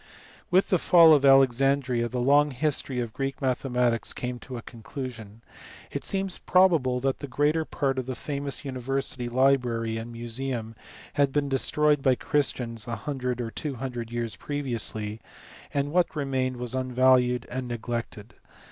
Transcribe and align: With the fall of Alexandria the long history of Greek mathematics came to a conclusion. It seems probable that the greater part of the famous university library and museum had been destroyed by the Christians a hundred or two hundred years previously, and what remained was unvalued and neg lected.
With 0.49 0.69
the 0.69 0.79
fall 0.79 1.13
of 1.13 1.23
Alexandria 1.23 2.09
the 2.09 2.19
long 2.19 2.49
history 2.49 2.99
of 2.99 3.13
Greek 3.13 3.39
mathematics 3.39 4.13
came 4.13 4.39
to 4.39 4.57
a 4.57 4.63
conclusion. 4.63 5.43
It 5.91 6.03
seems 6.03 6.39
probable 6.39 6.99
that 7.01 7.19
the 7.19 7.27
greater 7.27 7.65
part 7.65 7.99
of 7.99 8.07
the 8.07 8.15
famous 8.15 8.65
university 8.65 9.29
library 9.29 9.97
and 9.97 10.11
museum 10.11 10.73
had 11.21 11.31
been 11.31 11.49
destroyed 11.49 12.01
by 12.01 12.13
the 12.13 12.25
Christians 12.25 12.87
a 12.87 12.95
hundred 12.95 13.39
or 13.39 13.51
two 13.51 13.75
hundred 13.75 14.11
years 14.11 14.35
previously, 14.35 15.21
and 15.71 15.91
what 15.91 16.15
remained 16.15 16.57
was 16.57 16.73
unvalued 16.73 17.45
and 17.51 17.67
neg 17.67 17.87
lected. 17.87 18.33